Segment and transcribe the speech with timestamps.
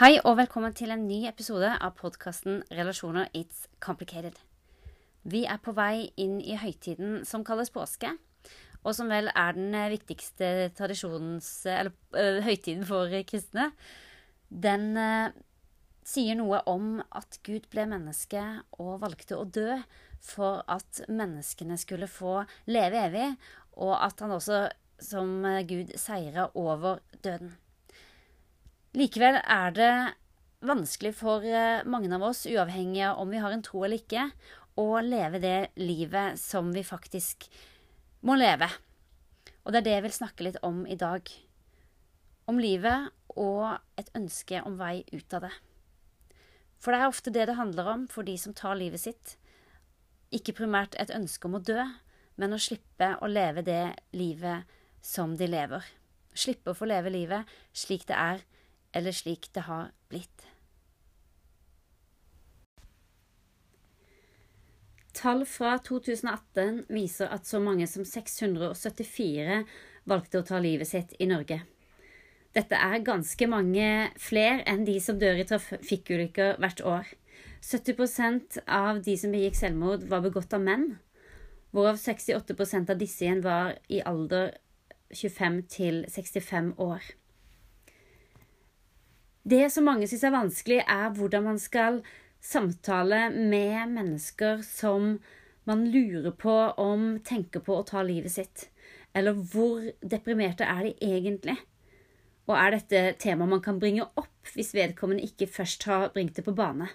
[0.00, 4.38] Hei og velkommen til en ny episode av podkasten Relasjoner It's Complicated.
[5.28, 8.14] Vi er på vei inn i høytiden som kalles påske,
[8.80, 11.52] og som vel er den viktigste tradisjons...
[11.68, 13.68] Eller øh, høytiden for kristne.
[14.48, 15.36] Den øh,
[16.08, 18.48] sier noe om at Gud ble menneske
[18.80, 19.82] og valgte å dø
[20.24, 22.38] for at menneskene skulle få
[22.72, 23.34] leve evig,
[23.76, 27.52] og at han også som Gud seira over døden.
[28.98, 29.92] Likevel er det
[30.66, 34.24] vanskelig for eh, mange av oss, uavhengig av om vi har en tro eller ikke,
[34.80, 37.46] å leve det livet som vi faktisk
[38.26, 38.66] må leve.
[39.62, 41.22] Og det er det jeg vil snakke litt om i dag.
[42.50, 45.54] Om livet og et ønske om vei ut av det.
[46.80, 49.36] For det er ofte det det handler om for de som tar livet sitt.
[50.34, 51.78] Ikke primært et ønske om å dø,
[52.40, 53.84] men å slippe å leve det
[54.16, 54.66] livet
[55.04, 55.84] som de lever.
[56.34, 57.46] Slippe å få leve livet
[57.76, 58.42] slik det er
[58.92, 60.46] eller slik det har blitt.
[65.20, 69.64] Tall fra 2018 viser at så mange som 674
[70.08, 71.60] valgte å ta livet sitt i Norge.
[72.56, 77.12] Dette er ganske mange flere enn de som dør i trafikkulykker hvert år.
[77.60, 80.88] 70% av de som begikk selvmord, var begått av menn,
[81.70, 84.56] hvorav 68% av disse igjen var i alder
[85.12, 87.04] 25 til 65 år.
[89.42, 92.02] Det som mange syns er vanskelig, er hvordan man skal
[92.40, 95.14] samtale med mennesker som
[95.68, 98.68] man lurer på om tenker på å ta livet sitt.
[99.16, 101.56] Eller hvor deprimerte er de egentlig?
[102.50, 106.44] Og er dette tema man kan bringe opp hvis vedkommende ikke først har bringt det
[106.46, 106.90] på bane?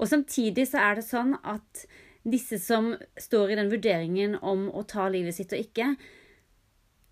[0.00, 1.86] Og samtidig så er det sånn at
[2.26, 5.94] disse som står i den vurderingen om å ta livet sitt og ikke,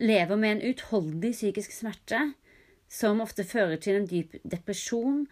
[0.02, 2.32] lever med en utholdelig psykisk smerte
[2.90, 5.24] som ofte fører til en dyp depresjon,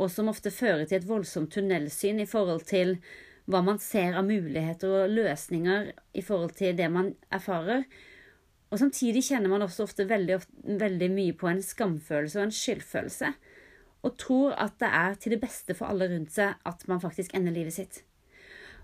[0.00, 2.96] og som ofte fører til et voldsomt tunnelsyn i forhold til
[3.50, 7.84] hva man ser av muligheter og løsninger i forhold til det man erfarer.
[8.70, 10.38] Og samtidig kjenner man også ofte veldig,
[10.80, 13.32] veldig mye på en skamfølelse og en skyldfølelse,
[14.06, 17.34] og tror at det er til det beste for alle rundt seg at man faktisk
[17.36, 18.04] ender livet sitt.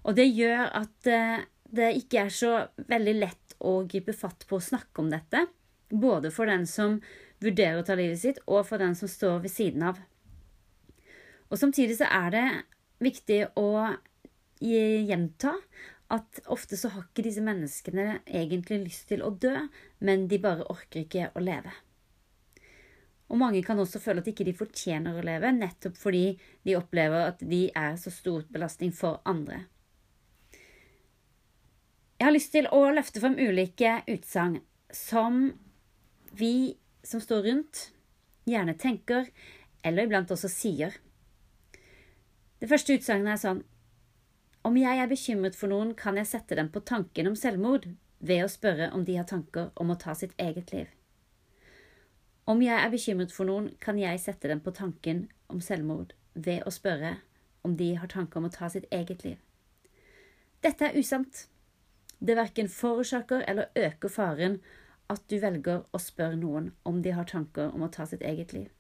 [0.05, 2.51] Og det gjør at eh, det ikke er så
[2.91, 5.47] veldig lett å gripe fatt på å snakke om dette,
[5.91, 6.99] både for den som
[7.43, 10.01] vurderer å ta livet sitt, og for den som står ved siden av.
[11.51, 12.47] Og Samtidig så er det
[13.05, 13.69] viktig å
[14.61, 15.53] gjenta
[16.13, 19.55] at ofte så har ikke disse menneskene egentlig lyst til å dø,
[19.99, 21.75] men de bare orker ikke å leve.
[23.27, 26.37] Og mange kan også føle at ikke de fortjener å leve, nettopp fordi
[26.67, 29.65] de opplever at de er så stor belastning for andre.
[32.17, 34.61] Jeg har lyst til å løfte frem ulike utsagn
[34.95, 35.51] som
[36.39, 36.77] vi
[37.07, 37.91] som står rundt,
[38.51, 39.29] gjerne tenker,
[39.87, 40.99] eller iblant også sier.
[42.59, 43.65] Det første utsagnet er sånn
[44.67, 47.87] Om jeg er bekymret for noen, kan jeg sette dem på tanken om selvmord
[48.19, 50.89] ved å spørre om de har tanker om å ta sitt eget liv.
[52.47, 56.67] Om jeg er bekymret for noen, kan jeg sette dem på tanken om selvmord ved
[56.67, 57.17] å spørre
[57.67, 59.39] om de har tanker om å ta sitt eget liv.
[60.63, 61.47] Dette er usant.
[62.19, 64.61] Det verken forårsaker eller øker faren
[65.13, 68.53] at du velger å spørre noen om de har tanker om å ta sitt eget
[68.57, 68.71] liv.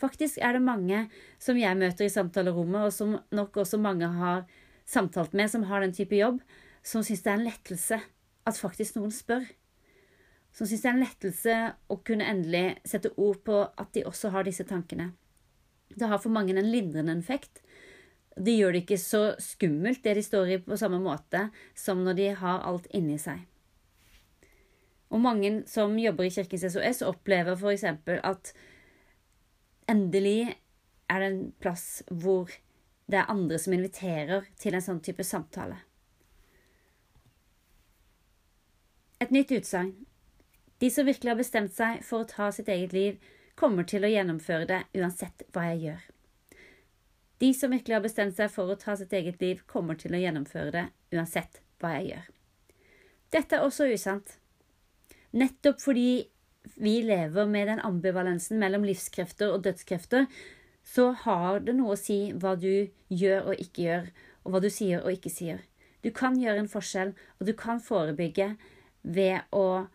[0.00, 1.06] Faktisk er det mange
[1.40, 4.44] som jeg møter i samtalerommet, og som nok også mange har
[4.88, 6.40] samtalt med, som har den type jobb,
[6.82, 7.98] som syns det er en lettelse
[8.48, 9.44] at faktisk noen spør.
[10.52, 11.58] Som syns det er en lettelse
[11.92, 15.12] å kunne endelig sette ord på at de også har disse tankene.
[15.92, 17.62] Det har for mange en lindrende effekt.
[18.36, 21.46] Det gjør det ikke så skummelt, det de står i, på samme måte
[21.78, 23.44] som når de har alt inni seg.
[25.12, 27.84] Og mange som jobber i Kirkens SOS, opplever f.eks.
[28.24, 28.52] at
[29.90, 30.54] endelig
[31.12, 32.48] er det en plass hvor
[33.12, 35.82] det er andre som inviterer til en sånn type samtale.
[39.20, 39.92] Et nytt utsagn.
[40.82, 43.20] De som virkelig har bestemt seg for å ta sitt eget liv,
[43.54, 46.06] kommer til å gjennomføre det uansett hva jeg gjør.
[47.42, 50.22] De som virkelig har bestemt seg for å ta sitt eget liv, kommer til å
[50.22, 50.84] gjennomføre det
[51.14, 52.26] uansett hva jeg gjør.
[53.36, 54.38] Dette er også usant.
[55.32, 56.24] Nettopp fordi
[56.76, 60.26] vi lever med den ambivalensen mellom livskrefter og dødskrefter,
[60.84, 64.08] så har det noe å si hva du gjør og ikke gjør,
[64.42, 65.62] og hva du sier og ikke sier.
[66.02, 68.56] Du kan gjøre en forskjell, og du kan forebygge
[69.02, 69.86] ved å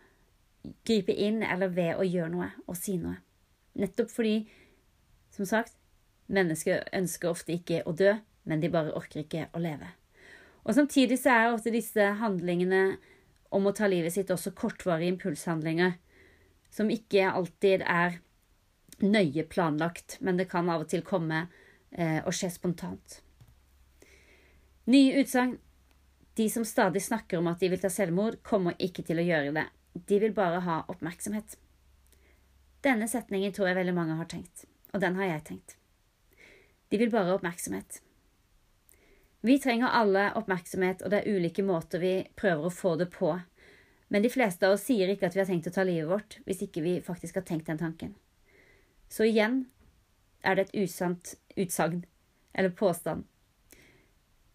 [0.88, 3.18] gripe inn eller ved å gjøre noe og si noe.
[3.78, 4.40] Nettopp fordi,
[5.34, 5.76] som sagt,
[6.32, 8.16] mennesker ønsker ofte ikke å dø,
[8.48, 9.92] men de bare orker ikke å leve.
[10.64, 12.98] Og Samtidig så er ofte disse handlingene
[13.54, 15.96] om å ta livet sitt også kortvarige impulshandlinger,
[16.70, 18.18] som ikke alltid er
[18.98, 21.46] nøye planlagt, men det kan av og til komme
[21.92, 23.20] eh, og skje spontant.
[24.88, 25.58] Nye utsagn.
[26.38, 29.54] De som stadig snakker om at de vil ta selvmord, kommer ikke til å gjøre
[29.56, 29.64] det.
[30.06, 31.56] De vil bare ha oppmerksomhet.
[32.86, 35.74] Denne setningen tror jeg veldig mange har tenkt, og den har jeg tenkt.
[36.88, 37.98] De vil bare ha oppmerksomhet.
[39.40, 43.36] Vi trenger alle oppmerksomhet, og det er ulike måter vi prøver å få det på.
[44.08, 46.38] Men de fleste av oss sier ikke at vi har tenkt å ta livet vårt,
[46.48, 48.14] hvis ikke vi faktisk har tenkt den tanken.
[49.08, 49.66] Så igjen
[50.42, 52.02] er det et usant utsagn
[52.52, 53.26] eller påstand.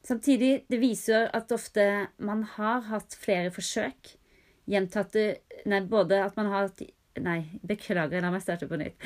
[0.03, 4.18] Samtidig, det viser at ofte man har hatt flere forsøk.
[4.68, 5.38] Gjentatte
[5.68, 6.83] Nei, både at man har hatt
[7.24, 8.97] Nei, beklager, la meg starte på nytt.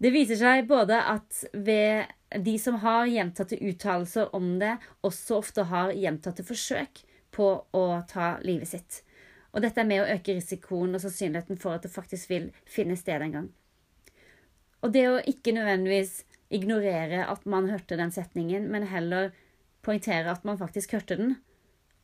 [0.00, 2.08] Det viser seg både at ved
[2.40, 7.02] de som har gjentatte uttalelser om det, også ofte har gjentatte forsøk
[7.34, 9.02] på å ta livet sitt.
[9.52, 12.96] Og dette er med å øke risikoen og sannsynligheten for at det faktisk vil finne
[12.96, 13.48] sted en gang.
[14.80, 16.22] Og det å ikke nødvendigvis
[16.54, 19.34] ignorere at man hørte den setningen, men heller
[19.84, 21.34] poengtere at man faktisk hørte den,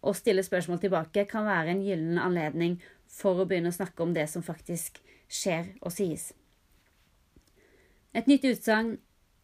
[0.05, 2.77] og stille spørsmål tilbake, kan være en gyllen anledning
[3.11, 5.01] for å begynne å snakke om det som faktisk
[5.33, 6.35] skjer og sies.
[8.17, 8.95] Et nytt utsagn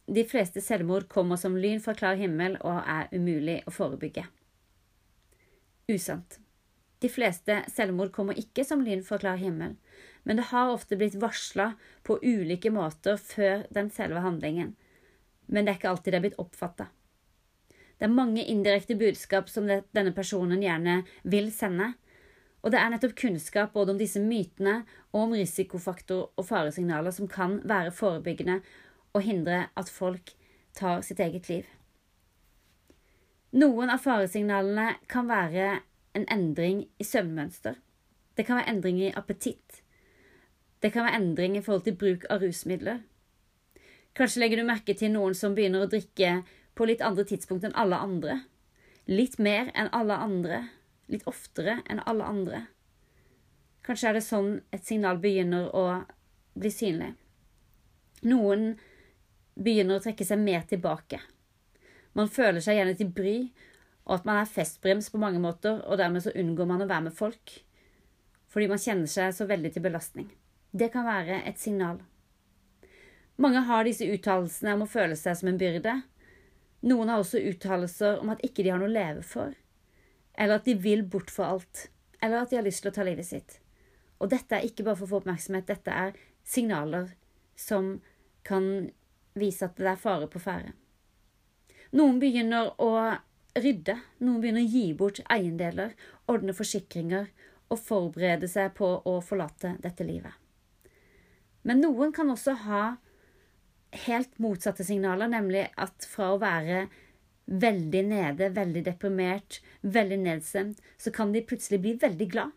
[0.08, 4.24] de fleste selvmord kommer som lyn fra klar himmel og er umulig å forebygge.
[5.92, 6.38] Usant.
[7.02, 9.74] De fleste selvmord kommer ikke som lyn fra klar himmel,
[10.22, 11.72] men det har ofte blitt varsla
[12.06, 14.72] på ulike måter før den selve handlingen.
[15.46, 16.88] Men det er ikke alltid det er blitt oppfatta.
[17.98, 21.92] Det er mange indirekte budskap som denne personen gjerne vil sende,
[22.62, 27.28] og det er nettopp kunnskap både om disse mytene og om risikofaktor og faresignaler som
[27.30, 28.60] kan være forebyggende
[29.12, 30.34] og hindre at folk
[30.78, 31.66] tar sitt eget liv.
[33.52, 35.82] Noen av faresignalene kan være
[36.16, 37.74] en endring i søvnmønster.
[38.36, 39.82] Det kan være endring i appetitt.
[40.82, 43.02] Det kan være endring i forhold til bruk av rusmidler.
[44.16, 46.42] Kanskje legger du merke til noen som begynner å drikke
[46.76, 48.38] på litt andre tidspunkt enn alle andre.
[49.08, 50.62] Litt mer enn alle andre.
[51.10, 52.62] Litt oftere enn alle andre.
[53.82, 55.84] Kanskje er det sånn et signal begynner å
[56.54, 57.12] bli synlig.
[58.22, 58.76] Noen
[59.58, 61.18] begynner å trekke seg mer tilbake.
[62.14, 63.36] Man føler seg gjerne til bry,
[64.06, 67.08] og at man er festbrems på mange måter, og dermed så unngår man å være
[67.08, 67.56] med folk,
[68.52, 70.28] fordi man kjenner seg så veldig til belastning.
[70.72, 72.00] Det kan være et signal.
[73.40, 75.96] Mange har disse uttalelsene om å føle seg som en byrde.
[76.86, 79.54] Noen har også uttalelser om at ikke de har noe å leve for,
[80.34, 81.88] eller at de vil bort for alt,
[82.22, 83.58] eller at de har lyst til å ta livet sitt.
[84.22, 87.10] Og dette er ikke bare for å få oppmerksomhet, dette er signaler
[87.58, 87.96] som
[88.46, 88.90] kan
[89.38, 90.74] vise at det er fare på ferde.
[91.92, 92.92] Noen begynner å
[93.58, 95.92] rydde, noen begynner å gi bort eiendeler,
[96.30, 97.28] ordne forsikringer
[97.72, 100.32] og forberede seg på å forlate dette livet.
[101.62, 102.82] Men noen kan også ha
[104.06, 106.86] helt motsatte signaler, nemlig at fra å være
[107.46, 112.50] veldig nede, veldig deprimert, veldig nedstemt, så kan de plutselig bli veldig glad.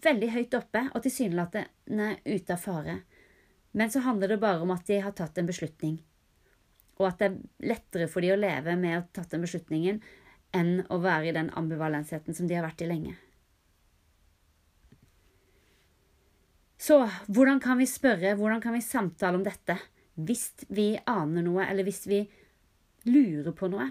[0.00, 3.00] Veldig høyt oppe og tilsynelatende ute av fare.
[3.76, 6.00] Men så handler det bare om at de har tatt en beslutning.
[6.98, 10.00] Og at det er lettere for de å leve med å ha tatt den beslutningen
[10.56, 13.14] enn å være i den ambivalensheten som de har vært i lenge.
[16.80, 16.96] Så
[17.28, 19.76] hvordan kan vi spørre, hvordan kan vi samtale om dette
[20.20, 22.24] hvis vi aner noe, eller hvis vi
[23.08, 23.90] lurer på noe?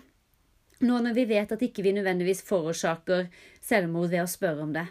[0.80, 3.28] Nå når vi vet at ikke vi nødvendigvis forårsaker
[3.64, 4.86] selvmord ved å spørre om det.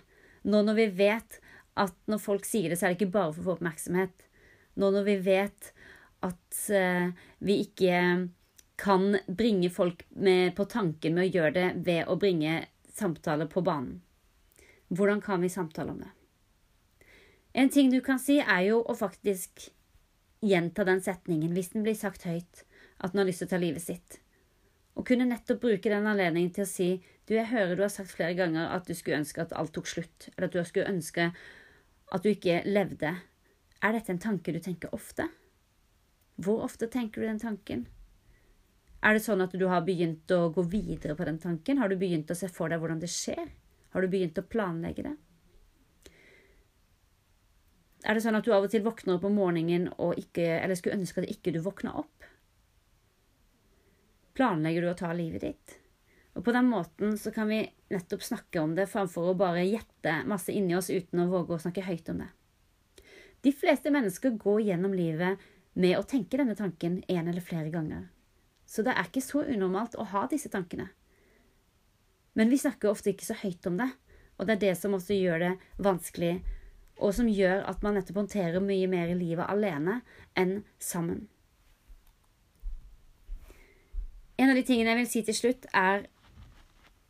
[0.49, 1.39] Nå når vi vet
[1.79, 4.27] at når folk sier det, så er det ikke bare for å få oppmerksomhet.
[4.79, 5.71] Nå når vi vet
[6.27, 8.03] at uh, vi ikke
[8.79, 12.61] kan bringe folk med på tanken med å gjøre det ved å bringe
[12.95, 13.99] samtaler på banen.
[14.89, 16.13] Hvordan kan vi samtale om det?
[17.59, 19.71] En ting du kan si, er jo å faktisk
[20.45, 22.65] gjenta den setningen hvis den blir sagt høyt,
[23.03, 24.21] at den har lyst til å ta livet sitt.
[24.99, 26.89] Og kunne nettopp bruke den anledningen til å si
[27.29, 29.87] du, jeg hører du har sagt flere ganger at du skulle ønske at alt tok
[29.87, 31.29] slutt, eller at du skulle ønske
[32.09, 33.13] at du ikke levde.
[33.85, 35.29] Er dette en tanke du tenker ofte?
[36.43, 37.87] Hvor ofte tenker du den tanken?
[39.05, 41.79] Er det sånn at du har begynt å gå videre på den tanken?
[41.79, 43.53] Har du begynt å se for deg hvordan det skjer?
[43.95, 45.15] Har du begynt å planlegge det?
[48.07, 50.79] Er det sånn at du av og til våkner opp om morgenen og ikke, eller
[50.79, 52.18] skulle ønske at ikke du våkna opp?
[54.39, 55.73] Planlegger du å ta livet ditt?
[56.39, 60.21] Og på den måten så kan vi nettopp snakke om det framfor å bare gjette
[60.31, 62.29] masse inni oss uten å våge å snakke høyt om det.
[63.43, 65.43] De fleste mennesker går gjennom livet
[65.75, 68.07] med å tenke denne tanken en eller flere ganger.
[68.67, 70.87] Så det er ikke så unormalt å ha disse tankene.
[72.39, 73.89] Men vi snakker ofte ikke så høyt om det,
[74.39, 75.53] og det er det som også gjør det
[75.83, 76.37] vanskelig
[76.99, 80.01] og som gjør at man nettopp håndterer mye mer i livet alene
[80.39, 81.27] enn sammen.
[84.39, 86.07] En av de tingene jeg vil si til slutt, er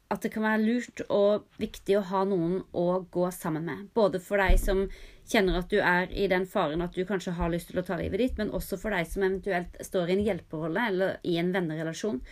[0.08, 3.88] at det kan være lurt og viktig å ha noen å gå sammen med.
[3.96, 4.86] Både for deg som
[5.28, 7.98] kjenner at du er i den faren at du kanskje har lyst til å ta
[8.00, 11.52] livet ditt, men også for deg som eventuelt står i en hjelperolle eller i en
[11.52, 12.22] vennerelasjon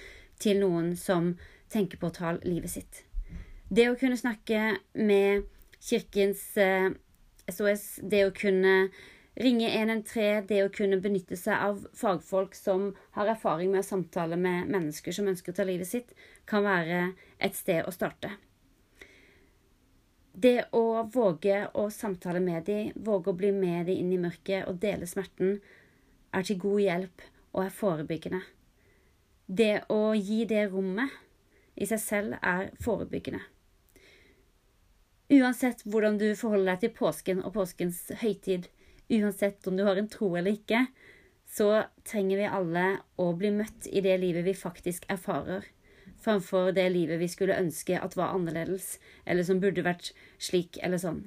[0.41, 1.35] til noen som
[1.73, 3.03] tenker på å ta livet sitt.
[3.69, 5.45] Det å kunne snakke med
[5.83, 6.89] Kirkens eh,
[7.51, 8.89] SOS, det å kunne
[9.37, 14.39] ringe 113, det å kunne benytte seg av fagfolk som har erfaring med å samtale
[14.41, 16.13] med mennesker som ønsker å ta livet sitt,
[16.49, 18.33] kan være et sted å starte.
[20.37, 24.69] Det å våge å samtale med dem, våge å bli med dem inn i mørket
[24.69, 25.61] og dele smerten,
[26.33, 27.25] er til god hjelp
[27.55, 28.43] og er forebyggende.
[29.47, 31.13] Det å gi det rommet
[31.77, 33.41] i seg selv er forebyggende.
[35.33, 38.69] Uansett hvordan du forholder deg til påsken og påskens høytid,
[39.13, 40.87] uansett om du har en tro eller ikke,
[41.47, 42.87] så trenger vi alle
[43.23, 45.65] å bli møtt i det livet vi faktisk erfarer,
[46.23, 51.01] framfor det livet vi skulle ønske at var annerledes, eller som burde vært slik eller
[51.03, 51.25] sånn.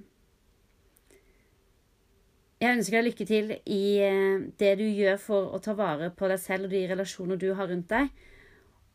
[2.59, 6.27] Jeg ønsker deg lykke til i eh, det du gjør for å ta vare på
[6.27, 8.09] deg selv og de relasjoner du har rundt deg.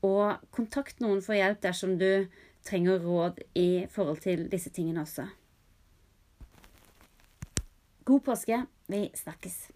[0.05, 2.27] Og kontakt noen for hjelp dersom du
[2.69, 5.25] trenger råd i forhold til disse tingene også.
[8.05, 8.61] God påske.
[8.89, 9.69] Vi snakkes.